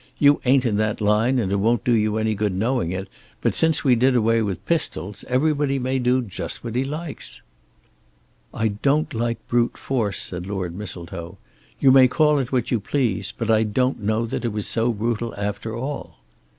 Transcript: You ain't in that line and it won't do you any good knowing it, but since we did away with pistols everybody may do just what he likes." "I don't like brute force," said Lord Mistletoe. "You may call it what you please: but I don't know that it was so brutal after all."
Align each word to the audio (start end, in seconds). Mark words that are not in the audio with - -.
You 0.17 0.41
ain't 0.45 0.65
in 0.65 0.77
that 0.77 0.99
line 0.99 1.37
and 1.37 1.51
it 1.51 1.57
won't 1.57 1.83
do 1.83 1.91
you 1.91 2.17
any 2.17 2.33
good 2.33 2.55
knowing 2.55 2.91
it, 2.91 3.07
but 3.39 3.53
since 3.53 3.83
we 3.83 3.93
did 3.93 4.15
away 4.15 4.41
with 4.41 4.65
pistols 4.65 5.23
everybody 5.27 5.77
may 5.77 5.99
do 5.99 6.23
just 6.23 6.63
what 6.63 6.73
he 6.73 6.83
likes." 6.83 7.43
"I 8.51 8.69
don't 8.69 9.13
like 9.13 9.47
brute 9.47 9.77
force," 9.77 10.19
said 10.19 10.47
Lord 10.47 10.73
Mistletoe. 10.73 11.37
"You 11.77 11.91
may 11.91 12.07
call 12.07 12.39
it 12.39 12.51
what 12.51 12.71
you 12.71 12.79
please: 12.79 13.31
but 13.37 13.51
I 13.51 13.61
don't 13.61 14.01
know 14.01 14.25
that 14.25 14.43
it 14.43 14.51
was 14.51 14.65
so 14.65 14.91
brutal 14.91 15.35
after 15.37 15.75
all." 15.75 16.17